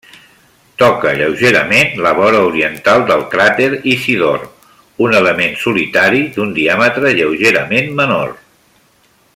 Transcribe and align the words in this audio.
Toca 0.81 1.09
lleugerament 1.17 1.91
la 2.05 2.13
vora 2.19 2.39
oriental 2.45 3.05
del 3.11 3.21
cràter 3.35 3.67
Isidor, 3.93 4.47
un 5.09 5.17
element 5.21 5.55
solitari 5.65 6.23
d'un 6.39 6.57
diàmetre 6.57 7.13
lleugerament 7.21 7.95
menor. 8.01 8.35